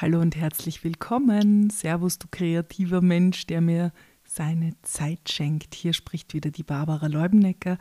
[0.00, 1.68] Hallo und herzlich willkommen.
[1.68, 3.92] Servus, du kreativer Mensch, der mir
[4.24, 5.74] seine Zeit schenkt.
[5.74, 7.76] Hier spricht wieder die Barbara Leubenecker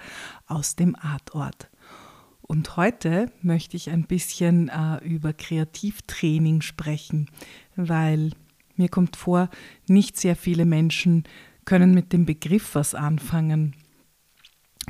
[0.45, 1.69] aus dem Artort.
[2.41, 7.29] Und heute möchte ich ein bisschen äh, über Kreativtraining sprechen,
[7.77, 8.31] weil
[8.75, 9.49] mir kommt vor,
[9.87, 11.23] nicht sehr viele Menschen
[11.63, 13.77] können mit dem Begriff was anfangen.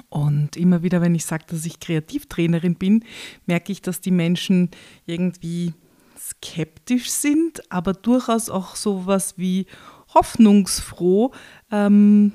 [0.10, 3.06] Und immer wieder, wenn ich sage, dass ich Kreativtrainerin bin,
[3.46, 4.72] merke ich, dass die Menschen
[5.06, 5.76] irgendwie
[6.20, 9.66] skeptisch sind, aber durchaus auch sowas wie
[10.14, 11.32] hoffnungsfroh
[11.72, 12.34] ähm,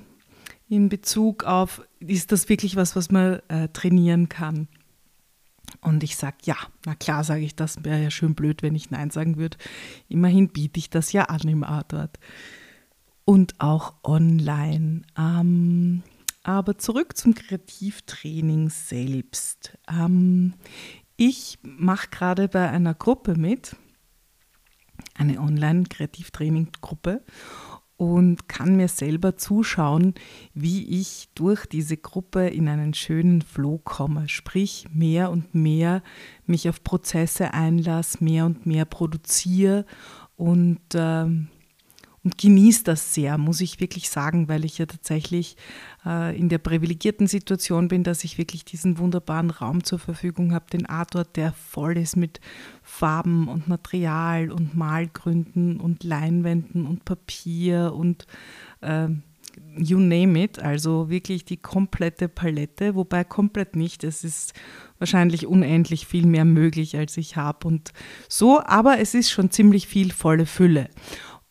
[0.68, 4.68] in Bezug auf, ist das wirklich was, was man äh, trainieren kann?
[5.80, 8.90] Und ich sage, ja, na klar sage ich das, wäre ja schön blöd, wenn ich
[8.90, 9.56] Nein sagen würde.
[10.08, 12.18] Immerhin biete ich das ja an im Artort.
[13.24, 15.02] Und auch online.
[15.18, 16.02] Ähm,
[16.42, 19.76] aber zurück zum Kreativtraining selbst.
[19.88, 20.54] Ähm,
[21.16, 23.76] ich mache gerade bei einer Gruppe mit,
[25.14, 27.22] eine Online-Kreativtraining-Gruppe
[27.96, 30.14] und kann mir selber zuschauen,
[30.52, 34.28] wie ich durch diese Gruppe in einen schönen Flow komme.
[34.28, 36.02] Sprich, mehr und mehr
[36.46, 39.86] mich auf Prozesse einlasse, mehr und mehr produziere
[40.36, 41.48] und ähm,
[42.24, 45.56] und genieße das sehr, muss ich wirklich sagen, weil ich ja tatsächlich
[46.06, 50.64] äh, in der privilegierten Situation bin, dass ich wirklich diesen wunderbaren Raum zur Verfügung habe,
[50.72, 52.40] den Artort, der voll ist mit
[52.82, 58.26] Farben und Material und Malgründen und Leinwänden und Papier und
[58.80, 59.08] äh,
[59.76, 64.54] you name it, also wirklich die komplette Palette, wobei komplett nicht, es ist
[64.98, 67.68] wahrscheinlich unendlich viel mehr möglich, als ich habe.
[67.68, 67.92] Und
[68.28, 70.88] so, aber es ist schon ziemlich viel volle Fülle.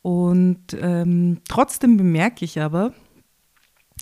[0.04, 2.94] Und ähm, trotzdem bemerke ich aber,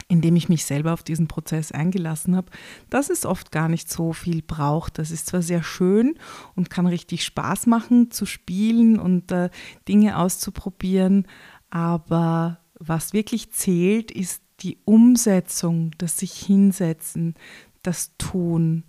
[0.07, 2.51] indem ich mich selber auf diesen Prozess eingelassen habe,
[2.89, 4.97] dass es oft gar nicht so viel braucht.
[4.97, 6.15] Das ist zwar sehr schön
[6.55, 9.49] und kann richtig Spaß machen zu spielen und äh,
[9.87, 11.27] Dinge auszuprobieren,
[11.69, 17.35] aber was wirklich zählt, ist die Umsetzung, das sich hinsetzen,
[17.83, 18.83] das Tun.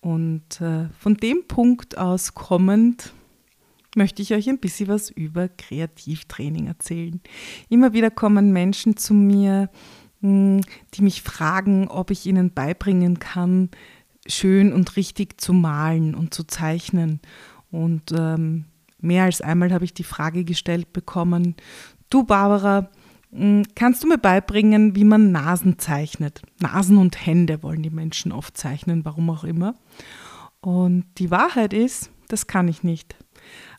[0.00, 3.12] Und äh, von dem Punkt aus kommend
[3.96, 7.20] möchte ich euch ein bisschen was über Kreativtraining erzählen.
[7.68, 9.70] Immer wieder kommen Menschen zu mir,
[10.20, 10.60] hm,
[10.94, 13.70] die mich fragen, ob ich ihnen beibringen kann,
[14.26, 17.20] schön und richtig zu malen und zu zeichnen.
[17.70, 18.64] Und ähm,
[19.00, 21.54] mehr als einmal habe ich die Frage gestellt bekommen,
[22.10, 22.90] du Barbara,
[23.32, 26.42] hm, kannst du mir beibringen, wie man Nasen zeichnet?
[26.60, 29.74] Nasen und Hände wollen die Menschen oft zeichnen, warum auch immer.
[30.60, 33.16] Und die Wahrheit ist, das kann ich nicht.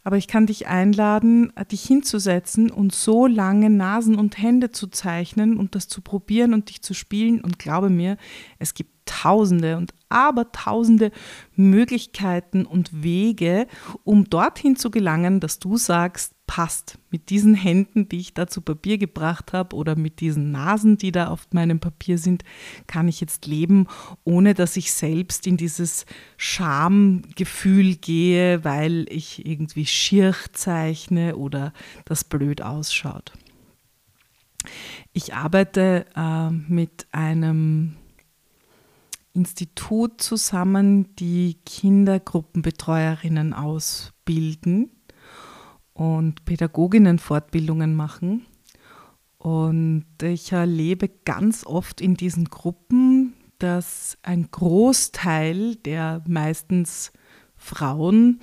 [0.04, 5.58] Aber ich kann dich einladen, dich hinzusetzen und so lange Nasen und Hände zu zeichnen
[5.58, 7.42] und das zu probieren und dich zu spielen.
[7.42, 8.16] Und glaube mir,
[8.58, 11.12] es gibt tausende und abertausende
[11.56, 13.68] Möglichkeiten und Wege,
[14.04, 16.98] um dorthin zu gelangen, dass du sagst, passt.
[17.12, 21.12] Mit diesen Händen, die ich da zu Papier gebracht habe oder mit diesen Nasen, die
[21.12, 22.44] da auf meinem Papier sind,
[22.88, 23.88] kann ich jetzt leben,
[24.24, 26.06] ohne dass ich selbst in dieses
[26.38, 31.74] Schamgefühl gehe, weil ich irgendwie schier zeichne oder
[32.06, 33.34] das blöd ausschaut.
[35.14, 37.98] Ich arbeite äh, mit einem
[39.34, 44.97] Institut zusammen, die Kindergruppenbetreuerinnen ausbilden
[45.98, 48.46] und Pädagoginnenfortbildungen machen.
[49.40, 57.12] Und ich erlebe ganz oft in diesen Gruppen, dass ein Großteil der meistens
[57.56, 58.42] Frauen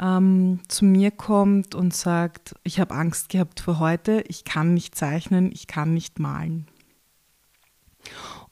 [0.00, 4.94] ähm, zu mir kommt und sagt, ich habe Angst gehabt für heute, ich kann nicht
[4.94, 6.68] zeichnen, ich kann nicht malen.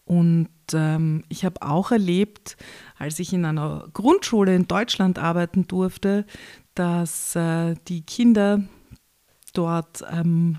[0.05, 2.56] Und ähm, ich habe auch erlebt,
[2.99, 6.27] als ich in einer Grundschule in Deutschland arbeiten durfte,
[6.75, 8.63] dass äh, die Kinder
[9.53, 10.59] dort ähm,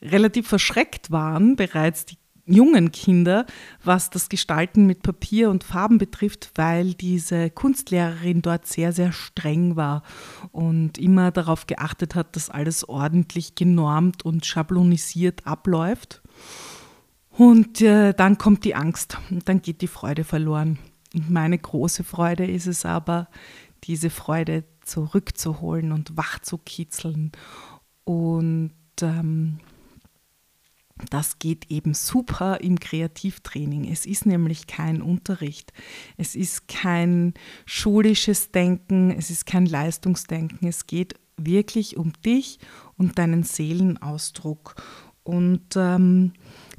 [0.00, 3.46] relativ verschreckt waren, bereits die jungen Kinder,
[3.84, 9.76] was das Gestalten mit Papier und Farben betrifft, weil diese Kunstlehrerin dort sehr, sehr streng
[9.76, 10.02] war
[10.50, 16.20] und immer darauf geachtet hat, dass alles ordentlich genormt und schablonisiert abläuft.
[17.30, 20.78] Und äh, dann kommt die Angst und dann geht die Freude verloren.
[21.14, 23.28] Und meine große Freude ist es aber,
[23.84, 27.32] diese Freude zurückzuholen und wach zu kitzeln.
[28.04, 29.58] Und ähm,
[31.10, 33.90] das geht eben super im Kreativtraining.
[33.90, 35.72] Es ist nämlich kein Unterricht.
[36.16, 37.34] Es ist kein
[37.66, 39.10] schulisches Denken.
[39.10, 40.68] Es ist kein Leistungsdenken.
[40.68, 42.58] Es geht wirklich um dich
[42.96, 44.76] und deinen Seelenausdruck.
[45.24, 46.32] Und ähm,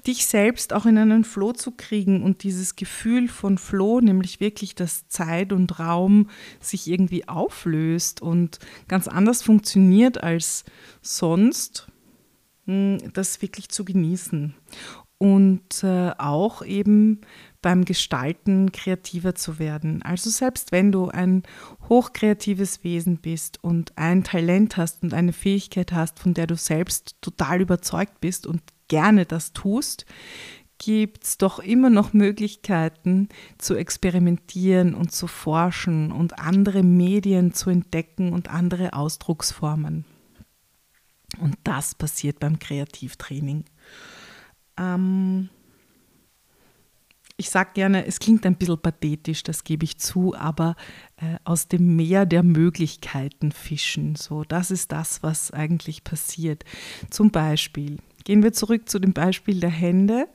[0.07, 4.75] dich selbst auch in einen Flow zu kriegen und dieses Gefühl von Flow, nämlich wirklich,
[4.75, 6.29] dass Zeit und Raum
[6.59, 10.65] sich irgendwie auflöst und ganz anders funktioniert als
[11.01, 11.87] sonst,
[12.65, 14.53] hm, das wirklich zu genießen.
[15.19, 17.21] Und äh, auch eben
[17.61, 20.01] beim Gestalten kreativer zu werden.
[20.01, 21.43] Also selbst wenn du ein
[21.87, 27.15] hochkreatives Wesen bist und ein Talent hast und eine Fähigkeit hast, von der du selbst
[27.21, 30.05] total überzeugt bist und gerne das tust,
[30.77, 37.69] gibt es doch immer noch Möglichkeiten zu experimentieren und zu forschen und andere Medien zu
[37.69, 40.05] entdecken und andere Ausdrucksformen.
[41.39, 43.65] Und das passiert beim Kreativtraining.
[44.77, 45.49] Ähm
[47.35, 50.75] ich sage gerne, es klingt ein bisschen pathetisch, das gebe ich zu, aber
[51.17, 54.15] äh, aus dem Meer der Möglichkeiten fischen.
[54.15, 56.63] So, das ist das, was eigentlich passiert.
[57.09, 60.27] Zum Beispiel, Gehen wir zurück zu dem Beispiel der Hände.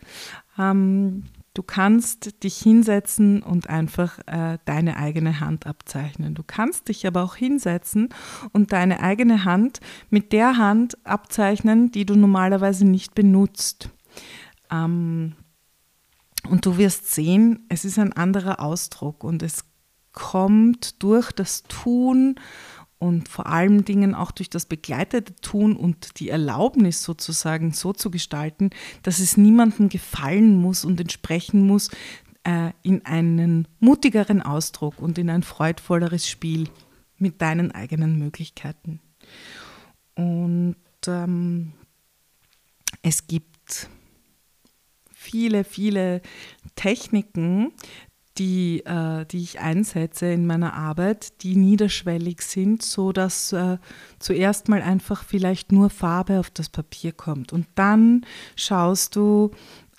[0.59, 1.25] Ähm,
[1.55, 6.35] du kannst dich hinsetzen und einfach äh, deine eigene Hand abzeichnen.
[6.35, 8.11] Du kannst dich aber auch hinsetzen
[8.53, 9.81] und deine eigene Hand
[10.11, 13.91] mit der Hand abzeichnen, die du normalerweise nicht benutzt.
[14.71, 15.35] Ähm,
[16.49, 19.65] und du wirst sehen, es ist ein anderer Ausdruck und es
[20.13, 22.37] kommt durch das Tun
[22.99, 28.11] und vor allen Dingen auch durch das begleitete Tun und die Erlaubnis sozusagen so zu
[28.11, 28.71] gestalten,
[29.03, 31.91] dass es niemandem gefallen muss und entsprechen muss,
[32.45, 36.69] äh, in einen mutigeren Ausdruck und in ein freudvolleres Spiel
[37.19, 39.01] mit deinen eigenen Möglichkeiten.
[40.15, 41.73] Und ähm,
[43.03, 43.89] es gibt
[45.13, 46.23] viele, viele
[46.75, 47.73] Techniken,
[48.39, 53.79] die, äh, die ich einsetze in meiner Arbeit, die niederschwellig sind, so dass äh,
[54.19, 57.53] zuerst mal einfach vielleicht nur Farbe auf das Papier kommt.
[57.53, 58.25] Und dann
[58.57, 59.51] schaust du,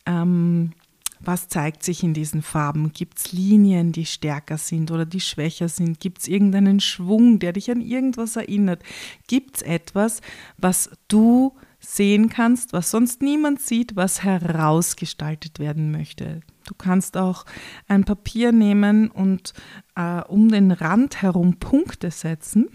[0.06, 0.72] ähm,
[1.20, 2.94] was zeigt sich in diesen Farben?
[2.94, 6.00] Gibt es Linien, die stärker sind oder die schwächer sind?
[6.00, 8.82] Gibt es irgendeinen Schwung, der dich an irgendwas erinnert?
[9.28, 10.22] Gibt es etwas,
[10.58, 16.42] was du sehen kannst, was sonst niemand sieht, was herausgestaltet werden möchte?
[16.66, 17.46] Du kannst auch
[17.88, 19.54] ein Papier nehmen und
[19.96, 22.68] äh, um den Rand herum Punkte setzen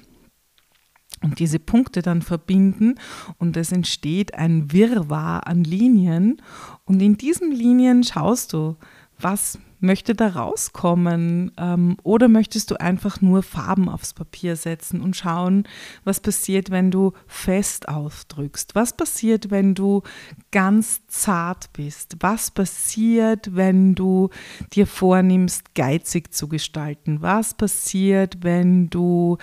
[1.23, 2.97] und diese Punkte dann verbinden
[3.39, 6.43] und es entsteht ein Wirrwarr an Linien
[6.85, 8.77] und in diesen Linien schaust du,
[9.19, 11.53] was möchte da rauskommen?
[11.57, 15.65] Ähm, oder möchtest du einfach nur Farben aufs Papier setzen und schauen,
[16.05, 18.75] was passiert, wenn du fest ausdrückst?
[18.75, 20.03] Was passiert, wenn du
[20.51, 22.17] ganz zart bist?
[22.21, 24.31] Was passiert, wenn du
[24.73, 27.23] dir vornimmst, geizig zu gestalten?
[27.23, 29.39] Was passiert, wenn du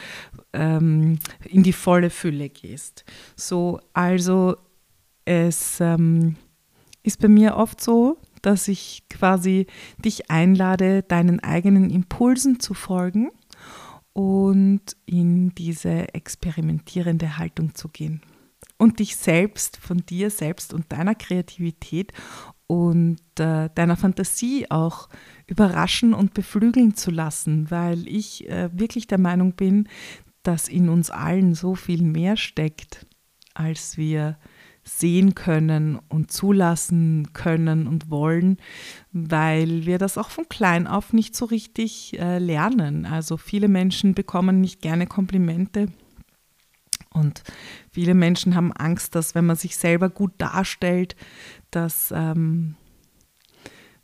[0.54, 3.06] ähm, in die volle Fülle gehst?
[3.36, 4.56] So, also
[5.26, 6.36] es ähm,
[7.04, 9.68] ist bei mir oft so, dass ich quasi
[10.04, 13.32] dich einlade, deinen eigenen Impulsen zu folgen
[14.14, 18.22] und in diese experimentierende Haltung zu gehen.
[18.78, 22.14] Und dich selbst, von dir selbst und deiner Kreativität
[22.68, 25.10] und äh, deiner Fantasie auch
[25.46, 29.88] überraschen und beflügeln zu lassen, weil ich äh, wirklich der Meinung bin,
[30.44, 33.06] dass in uns allen so viel mehr steckt,
[33.54, 34.38] als wir
[34.84, 38.58] sehen können und zulassen können und wollen,
[39.12, 43.06] weil wir das auch von klein auf nicht so richtig äh, lernen.
[43.06, 45.88] Also viele Menschen bekommen nicht gerne Komplimente
[47.14, 47.44] und
[47.92, 51.16] viele Menschen haben Angst, dass wenn man sich selber gut darstellt,
[51.70, 52.76] dass, ähm,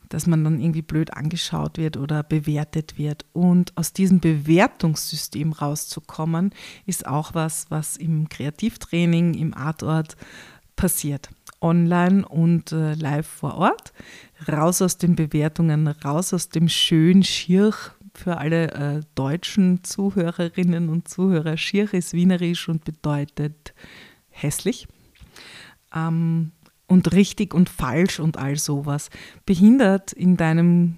[0.10, 3.26] dass man dann irgendwie blöd angeschaut wird oder bewertet wird.
[3.32, 6.52] Und aus diesem Bewertungssystem rauszukommen,
[6.86, 10.18] ist auch was, was im Kreativtraining, im Artort
[10.78, 11.30] passiert.
[11.60, 13.92] Online und äh, live vor Ort.
[14.48, 21.08] Raus aus den Bewertungen, raus aus dem schön Schirch für alle äh, deutschen Zuhörerinnen und
[21.10, 21.58] Zuhörer.
[21.58, 23.74] Schirch ist wienerisch und bedeutet
[24.30, 24.88] hässlich.
[25.94, 26.52] Ähm,
[26.88, 29.10] und richtig und falsch und all sowas.
[29.46, 30.98] Behindert in deinem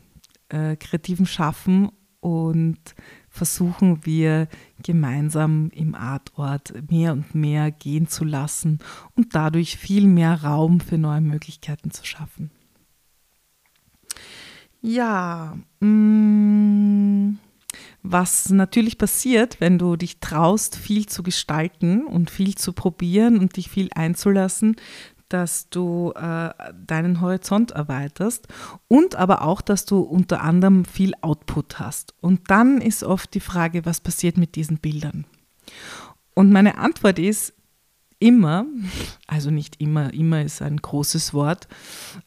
[0.49, 2.95] äh, kreativen Schaffen und
[3.29, 4.47] versuchen wir
[4.83, 8.79] gemeinsam im Artort mehr und mehr gehen zu lassen
[9.15, 12.51] und dadurch viel mehr Raum für neue Möglichkeiten zu schaffen.
[14.81, 17.37] Ja, mm,
[18.01, 23.57] was natürlich passiert, wenn du dich traust, viel zu gestalten und viel zu probieren und
[23.57, 24.77] dich viel einzulassen,
[25.29, 26.49] dass du äh,
[26.85, 28.47] deinen Horizont erweiterst
[28.87, 32.13] und aber auch, dass du unter anderem viel Output hast.
[32.19, 35.25] Und dann ist oft die Frage, was passiert mit diesen Bildern?
[36.33, 37.53] Und meine Antwort ist,
[38.19, 38.65] immer,
[39.27, 41.67] also nicht immer, immer ist ein großes Wort,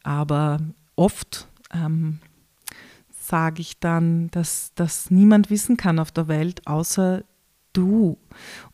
[0.01, 0.59] aber
[0.95, 2.19] oft ähm,
[3.11, 7.23] sage ich dann, dass das niemand wissen kann auf der Welt außer
[7.73, 8.17] du.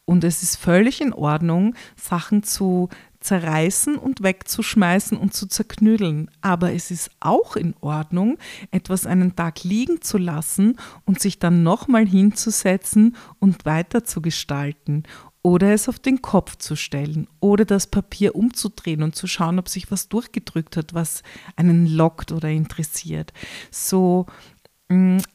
[0.06, 6.32] Und es ist völlig in Ordnung, Sachen zu zerreißen und wegzuschmeißen und zu zerknüdeln.
[6.42, 8.38] Aber es ist auch in Ordnung,
[8.72, 15.04] etwas einen Tag liegen zu lassen und sich dann nochmal hinzusetzen und weiter zu gestalten
[15.42, 19.70] oder es auf den Kopf zu stellen oder das Papier umzudrehen und zu schauen, ob
[19.70, 21.24] sich was durchgedrückt hat, was
[21.56, 23.32] einen lockt oder interessiert.
[23.72, 24.26] So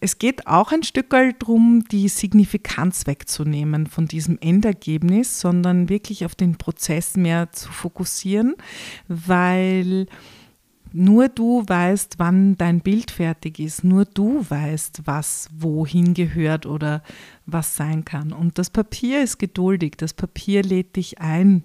[0.00, 6.34] es geht auch ein Stück darum, die Signifikanz wegzunehmen von diesem Endergebnis, sondern wirklich auf
[6.34, 8.56] den Prozess mehr zu fokussieren,
[9.06, 10.06] weil
[10.92, 13.82] nur du weißt, wann dein Bild fertig ist.
[13.82, 17.02] Nur du weißt, was wohin gehört oder
[17.46, 18.32] was sein kann.
[18.32, 19.94] Und das Papier ist geduldig.
[19.96, 21.64] Das Papier lädt dich ein,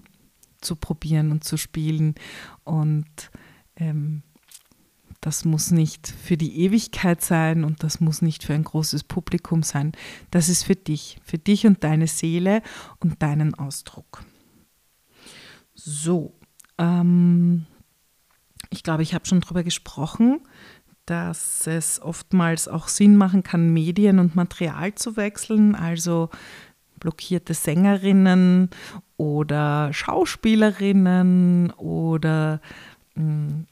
[0.61, 2.15] zu probieren und zu spielen.
[2.63, 3.05] Und
[3.75, 4.23] ähm,
[5.21, 9.63] das muss nicht für die Ewigkeit sein und das muss nicht für ein großes Publikum
[9.63, 9.91] sein.
[10.31, 12.61] Das ist für dich, für dich und deine Seele
[12.99, 14.23] und deinen Ausdruck.
[15.73, 16.33] So,
[16.77, 17.65] ähm,
[18.69, 20.41] ich glaube, ich habe schon darüber gesprochen,
[21.05, 25.75] dass es oftmals auch Sinn machen kann, Medien und Material zu wechseln.
[25.75, 26.29] Also
[26.99, 28.69] blockierte Sängerinnen
[29.17, 32.61] oder Schauspielerinnen oder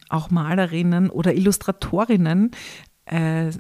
[0.10, 2.52] auch Malerinnen oder Illustratorinnen
[3.06, 3.52] äh,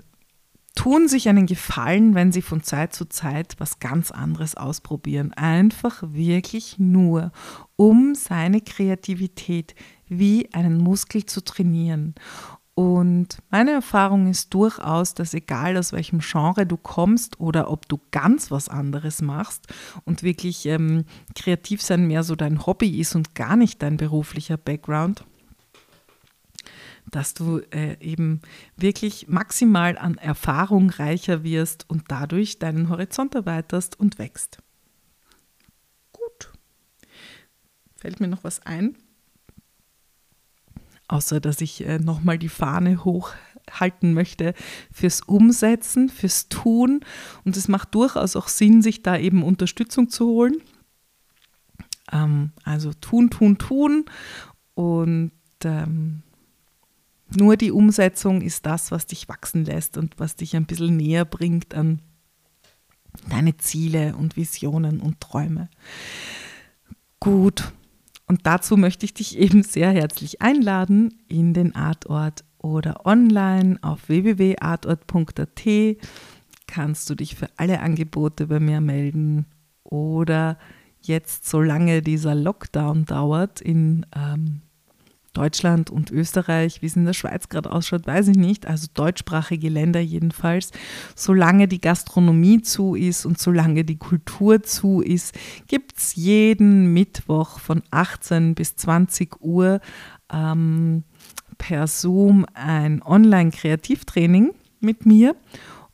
[0.76, 5.34] tun sich einen Gefallen, wenn sie von Zeit zu Zeit was ganz anderes ausprobieren.
[5.34, 7.32] Einfach wirklich nur,
[7.76, 9.74] um seine Kreativität
[10.08, 12.14] wie einen Muskel zu trainieren.
[12.76, 18.00] Und meine Erfahrung ist durchaus, dass egal aus welchem Genre du kommst oder ob du
[18.12, 19.66] ganz was anderes machst
[20.06, 24.58] und wirklich ähm, kreativ sein mehr so dein Hobby ist und gar nicht dein beruflicher
[24.58, 25.26] Background,
[27.12, 28.42] dass du äh, eben
[28.76, 34.60] wirklich maximal an Erfahrung reicher wirst und dadurch deinen Horizont erweiterst und wächst.
[36.12, 36.52] Gut.
[37.96, 38.98] Fällt mir noch was ein?
[41.08, 44.54] Außer dass ich äh, nochmal die Fahne hochhalten möchte
[44.92, 47.00] fürs Umsetzen, fürs Tun.
[47.46, 50.58] Und es macht durchaus auch Sinn, sich da eben Unterstützung zu holen.
[52.12, 54.06] Ähm, also tun, tun, tun.
[54.74, 55.32] Und
[55.64, 56.24] ähm,
[57.36, 61.26] nur die Umsetzung ist das, was dich wachsen lässt und was dich ein bisschen näher
[61.26, 62.02] bringt an
[63.30, 65.70] deine Ziele und Visionen und Träume.
[67.20, 67.72] Gut,
[68.28, 74.10] und dazu möchte ich dich eben sehr herzlich einladen in den Artort oder online auf
[74.10, 75.98] www.artort.at
[76.68, 79.46] kannst du dich für alle Angebote bei mir melden
[79.84, 80.58] oder
[81.02, 84.62] jetzt, solange dieser Lockdown dauert, in ähm,
[85.38, 88.66] Deutschland und Österreich, wie es in der Schweiz gerade ausschaut, weiß ich nicht.
[88.66, 90.72] Also deutschsprachige Länder jedenfalls.
[91.16, 95.36] Solange die Gastronomie zu ist und solange die Kultur zu ist,
[95.68, 99.80] gibt es jeden Mittwoch von 18 bis 20 Uhr
[100.34, 101.04] ähm,
[101.60, 105.36] per Zoom ein Online-Kreativtraining mit mir.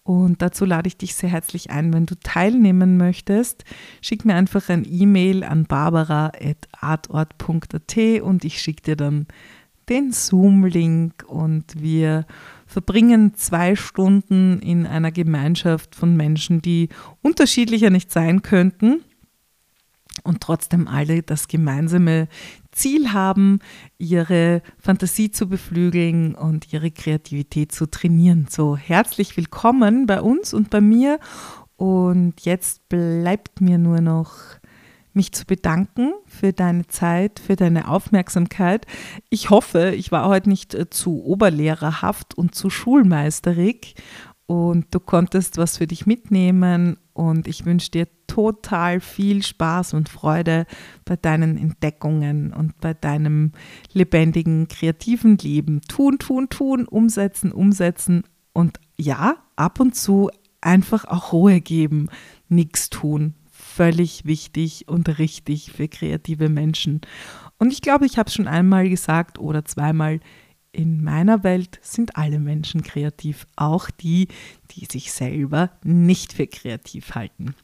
[0.04, 1.94] Und dazu lade ich dich sehr herzlich ein.
[1.94, 3.64] Wenn du teilnehmen möchtest,
[4.02, 9.28] schick mir einfach ein E-Mail an barbara.artort.at und ich schicke dir dann
[9.90, 12.26] den Zoom-Link und wir
[12.66, 16.90] verbringen zwei Stunden in einer Gemeinschaft von Menschen, die
[17.22, 19.02] unterschiedlicher nicht sein könnten
[20.24, 22.28] und trotzdem alle das gemeinsame
[22.74, 23.60] Ziel haben,
[23.98, 28.48] ihre Fantasie zu beflügeln und ihre Kreativität zu trainieren.
[28.50, 31.20] So herzlich willkommen bei uns und bei mir.
[31.78, 34.34] Und jetzt bleibt mir nur noch
[35.14, 38.86] mich zu bedanken für deine Zeit, für deine Aufmerksamkeit.
[39.30, 43.96] Ich hoffe, ich war heute nicht äh, zu oberlehrerhaft und zu schulmeisterig
[44.46, 50.10] und du konntest was für dich mitnehmen und ich wünsche dir total viel Spaß und
[50.10, 50.66] Freude
[51.06, 53.52] bei deinen Entdeckungen und bei deinem
[53.94, 55.82] lebendigen, kreativen Leben.
[55.88, 60.30] Tun, tun, tun, umsetzen, umsetzen und ja, ab und zu
[60.62, 62.10] einfach auch Ruhe geben,
[62.50, 63.36] nichts tun.
[63.52, 67.02] Völlig wichtig und richtig für kreative Menschen.
[67.58, 70.20] Und ich glaube, ich habe es schon einmal gesagt oder zweimal,
[70.74, 74.28] in meiner Welt sind alle Menschen kreativ, auch die,
[74.72, 77.56] die sich selber nicht für kreativ halten.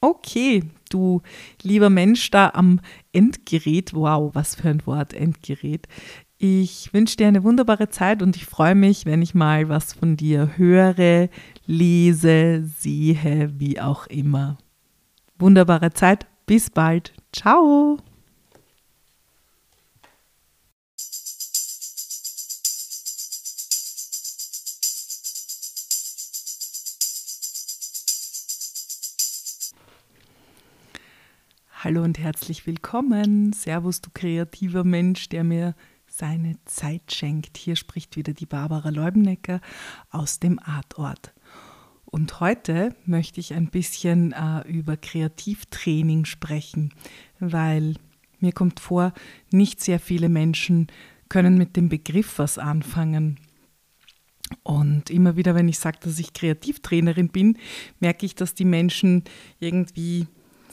[0.00, 1.22] Okay, du
[1.62, 2.80] lieber Mensch da am
[3.12, 5.88] Endgerät, wow, was für ein Wort, Endgerät.
[6.36, 10.16] Ich wünsche dir eine wunderbare Zeit und ich freue mich, wenn ich mal was von
[10.16, 11.28] dir höre,
[11.66, 14.58] lese, sehe, wie auch immer.
[15.38, 17.12] Wunderbare Zeit, bis bald.
[17.32, 17.98] Ciao.
[31.88, 33.54] Hallo und herzlich willkommen.
[33.54, 35.74] Servus, du kreativer Mensch, der mir
[36.06, 37.56] seine Zeit schenkt.
[37.56, 39.62] Hier spricht wieder die Barbara Leubenecker
[40.10, 41.32] aus dem Artort.
[42.04, 46.92] Und heute möchte ich ein bisschen äh, über Kreativtraining sprechen,
[47.40, 47.94] weil
[48.38, 49.14] mir kommt vor,
[49.50, 50.88] nicht sehr viele Menschen
[51.30, 53.40] können mit dem Begriff was anfangen.
[54.62, 57.56] Und immer wieder, wenn ich sage, dass ich Kreativtrainerin bin,
[57.98, 59.24] merke ich, dass die Menschen
[59.58, 60.26] irgendwie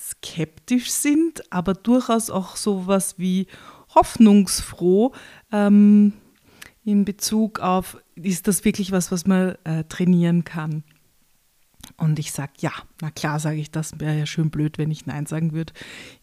[0.09, 3.47] skeptisch sind, aber durchaus auch sowas wie
[3.93, 5.13] hoffnungsfroh
[5.51, 6.13] ähm,
[6.83, 10.83] in Bezug auf, ist das wirklich was, was man äh, trainieren kann?
[11.97, 12.71] Und ich sage, ja,
[13.01, 15.73] na klar sage ich das, wäre ja schön blöd, wenn ich Nein sagen würde.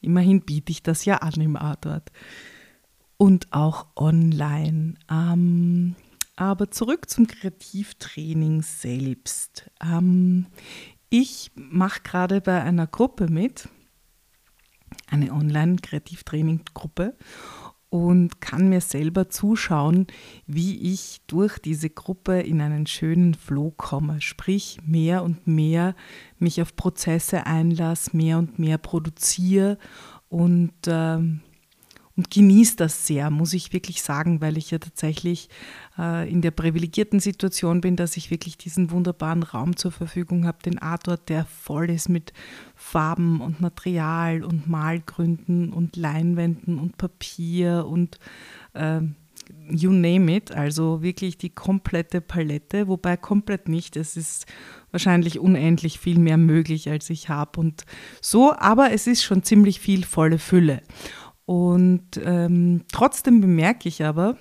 [0.01, 2.11] Immerhin biete ich das ja an im Artort.
[3.17, 4.95] Und auch online.
[5.11, 5.95] Ähm,
[6.37, 9.71] aber zurück zum Kreativtraining selbst.
[9.81, 10.47] Ähm,
[11.13, 13.69] ich mache gerade bei einer Gruppe mit,
[15.09, 17.15] eine Online-Kreativtraining-Gruppe
[17.91, 20.07] und kann mir selber zuschauen,
[20.47, 24.23] wie ich durch diese Gruppe in einen schönen Flow komme.
[24.23, 25.95] Sprich, mehr und mehr
[26.39, 29.77] mich auf Prozesse einlasse, mehr und mehr produziere
[30.31, 31.19] und, äh,
[32.17, 35.49] und genieße das sehr, muss ich wirklich sagen, weil ich ja tatsächlich
[35.99, 40.59] äh, in der privilegierten Situation bin, dass ich wirklich diesen wunderbaren Raum zur Verfügung habe,
[40.63, 42.33] den Artort, der voll ist mit
[42.75, 48.19] Farben und Material und Malgründen und Leinwänden und Papier und
[48.75, 49.01] äh,
[49.71, 54.47] you name it, also wirklich die komplette Palette, wobei komplett nicht, es ist
[54.91, 57.59] wahrscheinlich unendlich viel mehr möglich, als ich habe.
[57.61, 57.85] Und
[58.21, 60.83] so, aber es ist schon ziemlich viel volle Fülle.
[61.45, 64.37] Und ähm, trotzdem bemerke ich aber,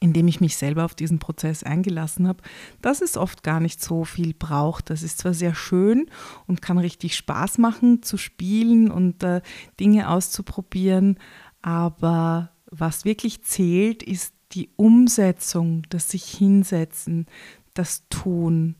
[0.00, 2.42] indem ich mich selber auf diesen Prozess eingelassen habe,
[2.82, 4.90] dass es oft gar nicht so viel braucht.
[4.90, 6.06] Das ist zwar sehr schön
[6.46, 9.40] und kann richtig Spaß machen zu spielen und äh,
[9.80, 11.18] Dinge auszuprobieren,
[11.62, 17.26] aber was wirklich zählt, ist die Umsetzung, das sich hinsetzen,
[17.74, 18.76] das Tun.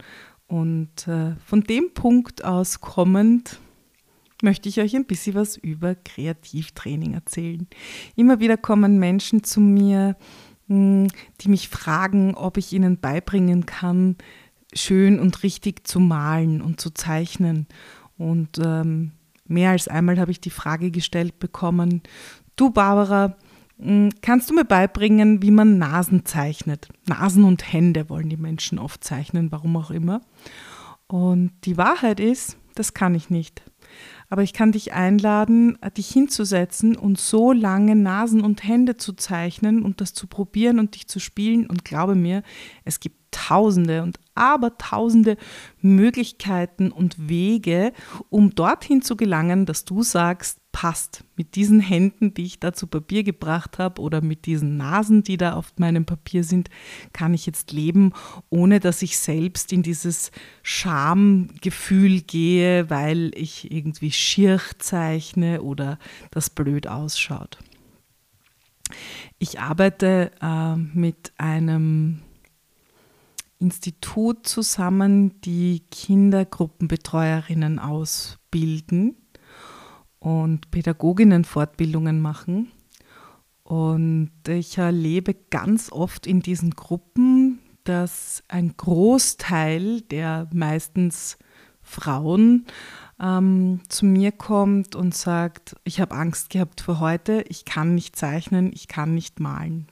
[0.46, 3.60] Und äh, von dem Punkt aus kommend
[4.42, 7.66] möchte ich euch ein bisschen was über Kreativtraining erzählen.
[8.16, 10.16] Immer wieder kommen Menschen zu mir,
[10.68, 11.08] hm,
[11.40, 14.16] die mich fragen, ob ich ihnen beibringen kann,
[14.74, 17.66] schön und richtig zu malen und zu zeichnen.
[18.16, 19.12] Und ähm,
[19.46, 22.02] mehr als einmal habe ich die Frage gestellt bekommen,
[22.56, 23.36] du Barbara,
[23.78, 26.88] hm, kannst du mir beibringen, wie man Nasen zeichnet?
[27.06, 30.20] Nasen und Hände wollen die Menschen oft zeichnen, warum auch immer.
[31.06, 33.62] Und die Wahrheit ist, das kann ich nicht.
[34.28, 39.82] Aber ich kann dich einladen, dich hinzusetzen und so lange Nasen und Hände zu zeichnen
[39.82, 41.66] und das zu probieren und dich zu spielen.
[41.66, 42.42] Und glaube mir,
[42.84, 45.36] es gibt tausende und abertausende
[45.80, 47.92] Möglichkeiten und Wege,
[48.30, 51.24] um dorthin zu gelangen, dass du sagst, passt.
[51.36, 55.36] Mit diesen Händen, die ich da zu Papier gebracht habe oder mit diesen Nasen, die
[55.36, 56.68] da auf meinem Papier sind,
[57.12, 58.12] kann ich jetzt leben,
[58.50, 60.30] ohne dass ich selbst in dieses
[60.62, 65.98] Schamgefühl gehe, weil ich irgendwie schier zeichne oder
[66.30, 67.58] das blöd ausschaut.
[69.38, 72.20] Ich arbeite äh, mit einem
[73.58, 79.16] Institut zusammen, die Kindergruppenbetreuerinnen ausbilden
[80.18, 82.72] und Pädagoginnenfortbildungen machen.
[83.62, 91.38] Und ich erlebe ganz oft in diesen Gruppen, dass ein Großteil der meistens
[91.82, 92.66] Frauen
[93.20, 98.16] ähm, zu mir kommt und sagt, ich habe Angst gehabt für heute, ich kann nicht
[98.16, 99.88] zeichnen, ich kann nicht malen.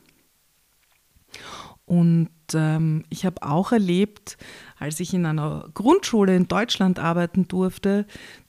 [1.84, 4.36] Und ähm, ich habe auch erlebt,
[4.78, 8.06] als ich in einer Grundschule in Deutschland arbeiten durfte,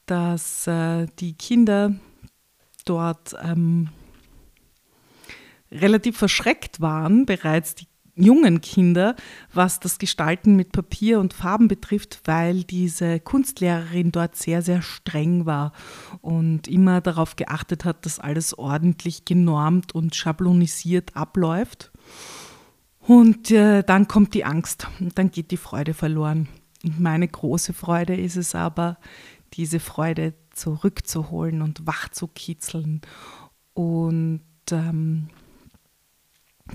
[0.08, 1.93] dass äh, die Kinder
[2.86, 3.89] dort ähm,
[5.72, 9.15] relativ verschreckt waren, bereits die jungen Kinder,
[9.54, 15.46] was das Gestalten mit Papier und Farben betrifft, weil diese Kunstlehrerin dort sehr, sehr streng
[15.46, 15.72] war
[16.22, 21.91] und immer darauf geachtet hat, dass alles ordentlich genormt und schablonisiert abläuft.
[23.00, 26.50] Und äh, dann kommt die Angst und dann geht die Freude verloren.
[26.84, 28.98] Und meine große Freude ist es aber,
[29.54, 33.02] diese Freude zurückzuholen und wach zu kitzeln.
[33.74, 35.30] Und ähm,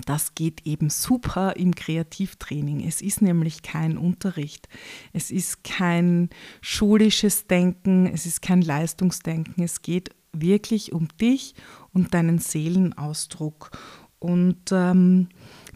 [0.05, 2.85] das geht eben super im Kreativtraining.
[2.85, 4.67] Es ist nämlich kein Unterricht.
[5.11, 6.29] Es ist kein
[6.61, 9.63] schulisches Denken, es ist kein Leistungsdenken.
[9.63, 11.53] Es geht wirklich um dich
[11.93, 13.71] und deinen Seelenausdruck.
[14.19, 15.29] Und ähm,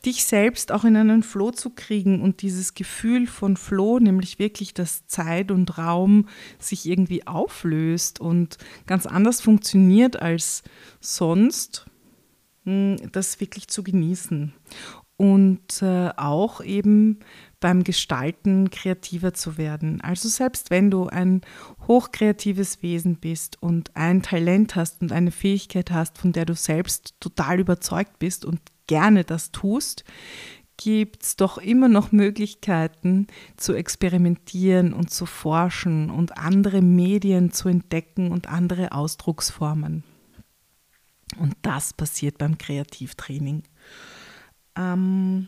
[0.07, 4.73] dich selbst auch in einen Flow zu kriegen und dieses Gefühl von Flow, nämlich wirklich,
[4.73, 10.63] dass Zeit und Raum sich irgendwie auflöst und ganz anders funktioniert als
[11.01, 11.87] sonst,
[12.63, 14.53] hm, das wirklich zu genießen.
[15.17, 17.19] Und äh, auch eben
[17.59, 19.99] beim Gestalten kreativer zu werden.
[19.99, 21.41] Also selbst wenn du ein
[21.87, 27.15] hochkreatives Wesen bist und ein Talent hast und eine Fähigkeit hast, von der du selbst
[27.19, 30.03] total überzeugt bist und gerne das tust,
[30.77, 37.67] gibt es doch immer noch Möglichkeiten zu experimentieren und zu forschen und andere Medien zu
[37.67, 40.03] entdecken und andere Ausdrucksformen.
[41.39, 43.63] Und das passiert beim Kreativtraining.
[44.75, 45.47] Ähm,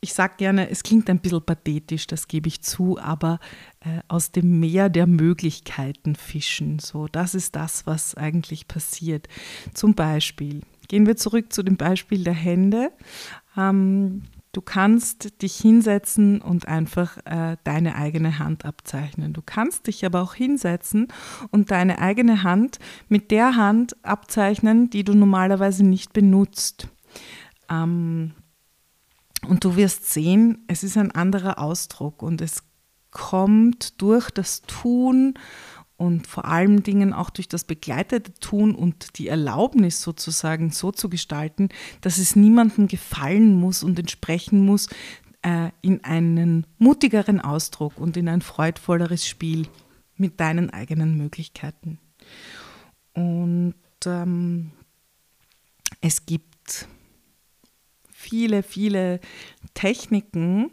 [0.00, 3.38] ich sage gerne, es klingt ein bisschen pathetisch, das gebe ich zu, aber
[3.80, 6.78] äh, aus dem Meer der Möglichkeiten fischen.
[6.78, 9.28] So, das ist das, was eigentlich passiert.
[9.74, 10.62] Zum Beispiel,
[10.92, 12.92] gehen wir zurück zu dem Beispiel der Hände.
[13.56, 19.32] Ähm, du kannst dich hinsetzen und einfach äh, deine eigene Hand abzeichnen.
[19.32, 21.08] Du kannst dich aber auch hinsetzen
[21.50, 22.78] und deine eigene Hand
[23.08, 26.88] mit der Hand abzeichnen, die du normalerweise nicht benutzt.
[27.70, 28.32] Ähm,
[29.48, 32.64] und du wirst sehen, es ist ein anderer Ausdruck und es
[33.10, 35.38] kommt durch das Tun
[36.02, 41.08] und vor allen Dingen auch durch das begleitete Tun und die Erlaubnis sozusagen so zu
[41.08, 41.68] gestalten,
[42.00, 44.88] dass es niemandem gefallen muss und entsprechen muss,
[45.42, 49.68] äh, in einen mutigeren Ausdruck und in ein freudvolleres Spiel
[50.16, 52.00] mit deinen eigenen Möglichkeiten.
[53.14, 54.72] Und ähm,
[56.00, 56.88] es gibt
[58.10, 59.20] viele, viele
[59.74, 60.72] Techniken,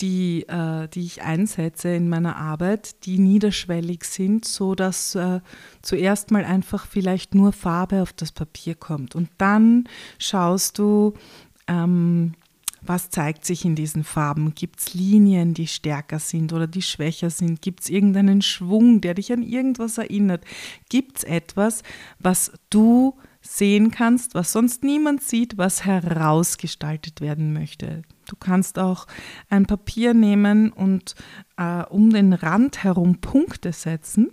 [0.00, 5.40] die, äh, die ich einsetze in meiner Arbeit, die niederschwellig sind, so dass äh,
[5.82, 9.14] zuerst mal einfach vielleicht nur Farbe auf das Papier kommt.
[9.14, 11.14] Und dann schaust du,
[11.66, 12.34] ähm,
[12.82, 14.54] was zeigt sich in diesen Farben?
[14.54, 17.60] Gibt es Linien, die stärker sind oder die schwächer sind?
[17.60, 20.44] Gibt es irgendeinen Schwung, der dich an irgendwas erinnert?
[20.88, 21.82] Gibt es etwas,
[22.20, 28.02] was du sehen kannst, was sonst niemand sieht, was herausgestaltet werden möchte.
[28.26, 29.06] Du kannst auch
[29.48, 31.14] ein Papier nehmen und
[31.56, 34.30] äh, um den Rand herum Punkte setzen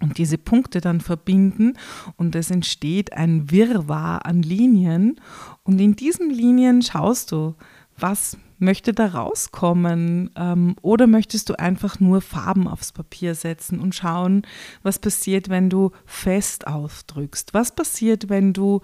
[0.00, 1.74] und diese Punkte dann verbinden
[2.16, 5.20] und es entsteht ein Wirrwarr an Linien.
[5.64, 7.54] Und in diesen Linien schaust du,
[7.96, 10.30] was möchte da rauskommen?
[10.36, 14.42] Ähm, oder möchtest du einfach nur Farben aufs Papier setzen und schauen,
[14.82, 17.54] was passiert, wenn du fest ausdrückst?
[17.54, 18.80] Was passiert, wenn du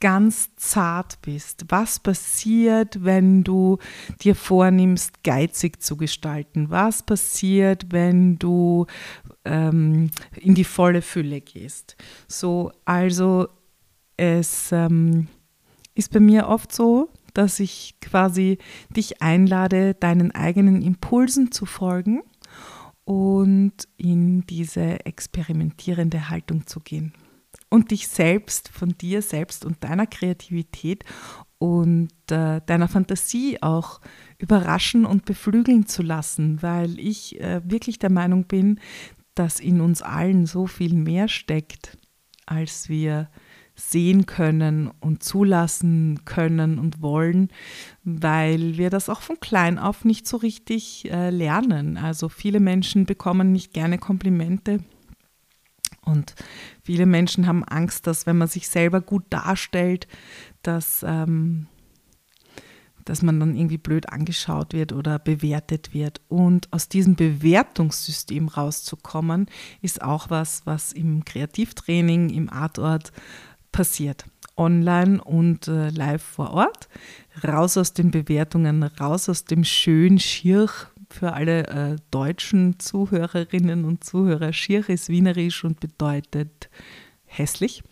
[0.00, 1.66] ganz zart bist?
[1.68, 3.78] Was passiert, wenn du
[4.20, 6.70] dir vornimmst, geizig zu gestalten?
[6.70, 8.86] Was passiert, wenn du
[9.44, 11.96] ähm, in die volle Fülle gehst?
[12.26, 13.48] So, also
[14.16, 15.28] es ähm,
[15.94, 18.58] ist bei mir oft so, dass ich quasi
[18.94, 22.22] dich einlade, deinen eigenen Impulsen zu folgen
[23.04, 27.14] und in diese experimentierende Haltung zu gehen.
[27.70, 31.04] Und dich selbst von dir selbst und deiner Kreativität
[31.58, 34.00] und äh, deiner Fantasie auch
[34.38, 38.78] überraschen und beflügeln zu lassen, weil ich äh, wirklich der Meinung bin,
[39.34, 41.96] dass in uns allen so viel mehr steckt,
[42.46, 43.28] als wir
[43.78, 47.48] sehen können und zulassen können und wollen,
[48.02, 51.96] weil wir das auch von klein auf nicht so richtig äh, lernen.
[51.96, 54.80] Also viele Menschen bekommen nicht gerne Komplimente.
[56.02, 56.34] Und
[56.82, 60.08] viele Menschen haben Angst, dass wenn man sich selber gut darstellt,
[60.62, 61.66] dass, ähm,
[63.04, 66.20] dass man dann irgendwie blöd angeschaut wird oder bewertet wird.
[66.28, 69.46] Und aus diesem Bewertungssystem rauszukommen,
[69.82, 73.12] ist auch was, was im Kreativtraining, im Artort
[73.72, 74.24] passiert.
[74.56, 76.88] Online und äh, live vor Ort.
[77.46, 80.72] Raus aus den Bewertungen, raus aus dem schön Schirch
[81.10, 84.52] für alle äh, deutschen Zuhörerinnen und Zuhörer.
[84.52, 86.68] Schirch ist wienerisch und bedeutet
[87.24, 87.82] hässlich.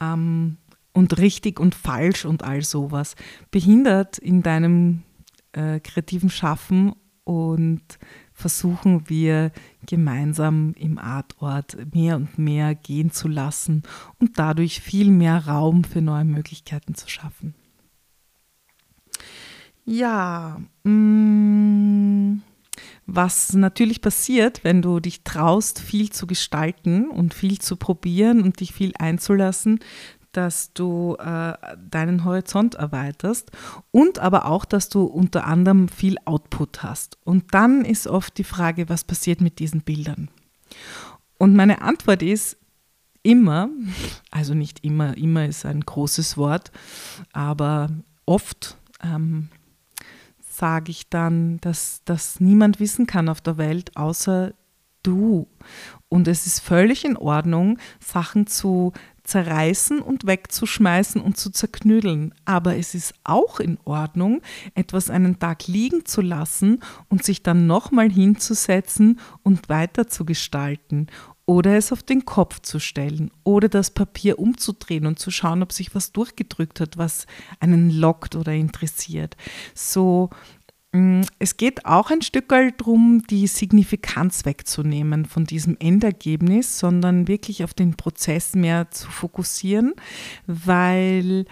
[0.00, 0.56] Ähm,
[0.92, 3.14] und richtig und falsch und all sowas.
[3.50, 5.02] Behindert in deinem
[5.52, 6.92] äh, kreativen Schaffen
[7.24, 7.82] und
[8.38, 9.50] versuchen wir
[9.84, 13.82] gemeinsam im Artort mehr und mehr gehen zu lassen
[14.20, 17.54] und dadurch viel mehr Raum für neue Möglichkeiten zu schaffen.
[19.84, 22.42] Ja, mm,
[23.06, 28.60] was natürlich passiert, wenn du dich traust, viel zu gestalten und viel zu probieren und
[28.60, 29.80] dich viel einzulassen,
[30.32, 31.54] dass du äh,
[31.90, 33.50] deinen Horizont erweiterst
[33.90, 37.18] und aber auch, dass du unter anderem viel Output hast.
[37.24, 40.28] Und dann ist oft die Frage, was passiert mit diesen Bildern?
[41.38, 42.58] Und meine Antwort ist,
[43.22, 43.68] immer,
[44.30, 46.70] also nicht immer, immer ist ein großes Wort,
[47.32, 47.90] aber
[48.26, 49.48] oft ähm,
[50.50, 54.54] sage ich dann, dass das niemand wissen kann auf der Welt außer
[55.02, 55.46] du.
[56.08, 58.92] Und es ist völlig in Ordnung, Sachen zu
[59.28, 62.34] zerreißen und wegzuschmeißen und zu zerknüdeln.
[62.46, 64.40] Aber es ist auch in Ordnung,
[64.74, 71.08] etwas einen Tag liegen zu lassen und sich dann nochmal hinzusetzen und weiter zu gestalten
[71.48, 75.72] oder es auf den Kopf zu stellen oder das Papier umzudrehen und zu schauen, ob
[75.72, 77.26] sich was durchgedrückt hat, was
[77.58, 79.34] einen lockt oder interessiert.
[79.74, 80.28] So
[81.38, 87.74] es geht auch ein Stück darum, die Signifikanz wegzunehmen von diesem Endergebnis, sondern wirklich auf
[87.74, 89.92] den Prozess mehr zu fokussieren,
[90.46, 91.44] weil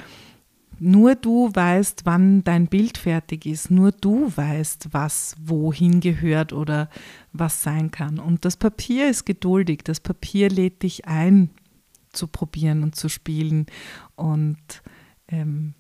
[0.79, 3.71] nur du weißt, wann dein Bild fertig ist.
[3.71, 6.91] Nur du weißt, was wohin gehört oder
[7.33, 8.19] was sein kann.
[8.19, 9.81] Und das Papier ist geduldig.
[9.85, 11.51] Das Papier lädt dich ein,
[12.13, 13.67] zu probieren und zu spielen.
[14.17, 14.83] Und
[15.29, 15.75] ähm,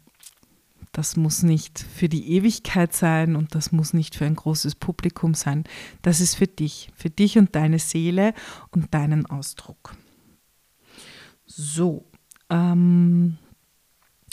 [0.96, 5.34] das muss nicht für die Ewigkeit sein und das muss nicht für ein großes Publikum
[5.34, 5.64] sein.
[6.00, 8.32] Das ist für dich, für dich und deine Seele
[8.70, 9.94] und deinen Ausdruck.
[11.44, 12.06] So,
[12.48, 13.36] ähm,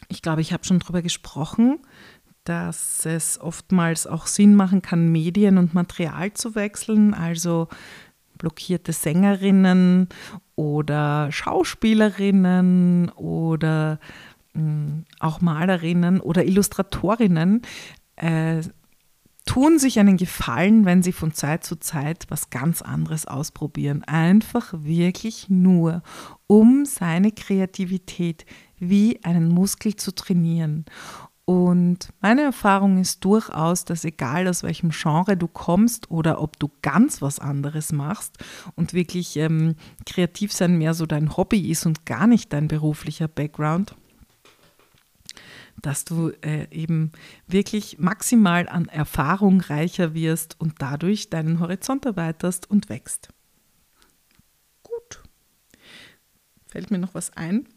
[0.08, 1.80] ich glaube, ich habe schon darüber gesprochen,
[2.46, 7.14] dass es oftmals auch Sinn machen kann, Medien und Material zu wechseln.
[7.14, 7.68] Also
[8.38, 10.08] blockierte Sängerinnen
[10.56, 14.00] oder Schauspielerinnen oder
[15.20, 17.62] auch Malerinnen oder Illustratorinnen
[18.18, 18.62] äh,
[19.46, 24.04] tun sich einen Gefallen, wenn sie von Zeit zu Zeit was ganz anderes ausprobieren.
[24.04, 26.02] Einfach wirklich nur,
[26.48, 28.46] um seine Kreativität
[28.80, 30.86] wie einen Muskel zu trainieren.
[31.46, 36.72] Und meine Erfahrung ist durchaus, dass egal aus welchem Genre du kommst oder ob du
[36.82, 38.38] ganz was anderes machst
[38.76, 43.28] und wirklich ähm, kreativ sein mehr so dein Hobby ist und gar nicht dein beruflicher
[43.28, 43.94] Background,
[45.82, 47.12] dass du äh, eben
[47.48, 53.30] wirklich maximal an Erfahrung reicher wirst und dadurch deinen Horizont erweiterst und wächst.
[54.82, 55.24] Gut.
[56.68, 57.68] Fällt mir noch was ein?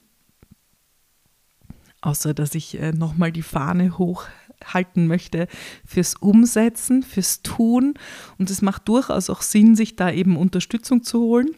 [2.00, 5.48] Außer dass ich äh, nochmal die Fahne hochhalten möchte
[5.84, 7.94] fürs Umsetzen, fürs Tun.
[8.38, 11.48] Und es macht durchaus auch Sinn, sich da eben Unterstützung zu holen.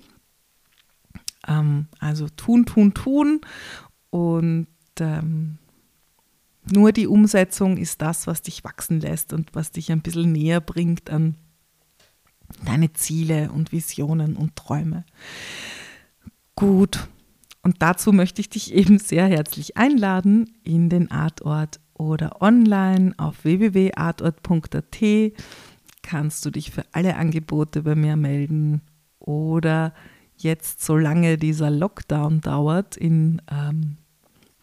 [1.47, 3.41] Ähm, also tun, tun, tun.
[4.09, 4.69] Und
[5.01, 5.59] ähm,
[6.71, 10.61] nur die Umsetzung ist das, was dich wachsen lässt und was dich ein bisschen näher
[10.61, 11.37] bringt an
[12.65, 15.05] deine Ziele und Visionen und Träume.
[16.55, 17.09] Gut,
[17.63, 23.45] und dazu möchte ich dich eben sehr herzlich einladen in den Artort oder online auf
[23.45, 25.33] www.artort.at
[26.03, 28.81] kannst du dich für alle Angebote bei mir melden
[29.19, 29.93] oder
[30.37, 33.99] jetzt, solange dieser Lockdown dauert, in ähm,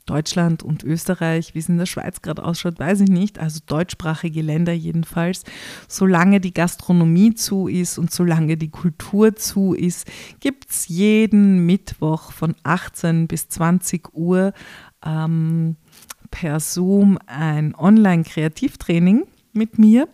[0.05, 3.39] Deutschland und Österreich, wie es in der Schweiz gerade ausschaut, weiß ich nicht.
[3.39, 5.43] Also deutschsprachige Länder jedenfalls.
[5.87, 10.07] Solange die Gastronomie zu ist und solange die Kultur zu ist,
[10.39, 14.53] gibt es jeden Mittwoch von 18 bis 20 Uhr
[15.05, 15.75] ähm,
[16.29, 20.07] per Zoom ein Online-Kreativtraining mit mir.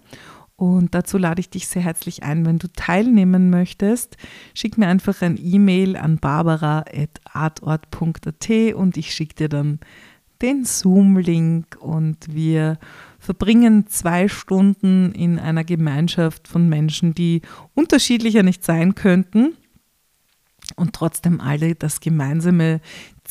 [0.62, 4.16] Und dazu lade ich dich sehr herzlich ein, wenn du teilnehmen möchtest.
[4.54, 9.80] Schick mir einfach ein E-Mail an barbara.artort.at und ich schicke dir dann
[10.44, 12.78] den Zoom-Link und wir
[13.18, 17.42] verbringen zwei Stunden in einer Gemeinschaft von Menschen, die
[17.74, 19.58] unterschiedlicher nicht sein könnten
[20.76, 22.82] und trotzdem alle das gemeinsame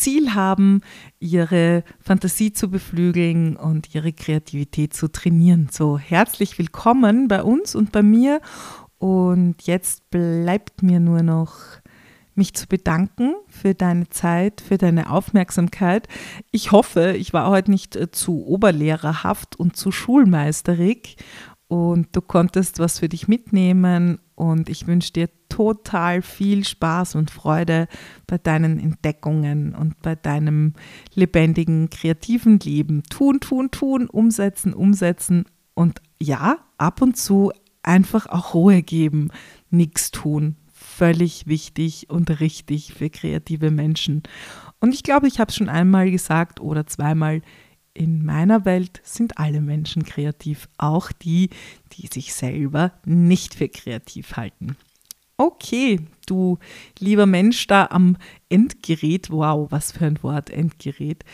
[0.00, 0.80] Ziel haben,
[1.18, 5.68] ihre Fantasie zu beflügeln und ihre Kreativität zu trainieren.
[5.70, 8.40] So herzlich willkommen bei uns und bei mir.
[8.98, 11.54] Und jetzt bleibt mir nur noch
[12.34, 16.08] mich zu bedanken für deine Zeit, für deine Aufmerksamkeit.
[16.50, 21.16] Ich hoffe, ich war heute nicht äh, zu oberlehrerhaft und zu schulmeisterig
[21.70, 27.30] und du konntest was für dich mitnehmen und ich wünsche dir total viel Spaß und
[27.30, 27.86] Freude
[28.26, 30.74] bei deinen Entdeckungen und bei deinem
[31.14, 33.04] lebendigen, kreativen Leben.
[33.08, 37.52] Tun, tun, tun, umsetzen, umsetzen und ja, ab und zu
[37.84, 39.30] einfach auch Ruhe geben,
[39.70, 40.56] nichts tun.
[40.72, 44.24] Völlig wichtig und richtig für kreative Menschen.
[44.80, 47.42] Und ich glaube, ich habe es schon einmal gesagt oder zweimal,
[48.00, 51.50] in meiner Welt sind alle Menschen kreativ, auch die,
[51.92, 54.74] die sich selber nicht für kreativ halten.
[55.36, 56.56] Okay, du
[56.98, 58.16] lieber Mensch da am
[58.48, 61.24] Endgerät, wow, was für ein Wort, Endgerät.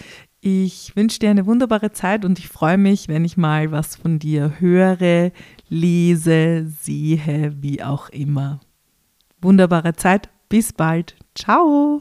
[0.41, 4.19] Ich wünsche dir eine wunderbare Zeit und ich freue mich, wenn ich mal was von
[4.19, 5.31] dir höre,
[5.69, 8.59] lese, sehe, wie auch immer.
[9.41, 11.15] Wunderbare Zeit, bis bald.
[11.37, 12.01] Ciao.